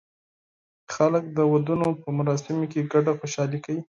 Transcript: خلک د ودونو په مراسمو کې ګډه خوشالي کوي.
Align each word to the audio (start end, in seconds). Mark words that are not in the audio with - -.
خلک 0.93 1.23
د 1.37 1.39
ودونو 1.51 1.87
په 2.01 2.07
مراسمو 2.17 2.65
کې 2.71 2.89
ګډه 2.91 3.11
خوشالي 3.19 3.59
کوي. 3.65 3.81